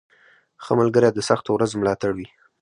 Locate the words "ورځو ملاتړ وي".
1.53-2.27